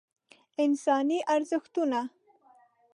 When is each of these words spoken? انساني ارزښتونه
انساني 0.63 1.19
ارزښتونه 1.35 2.01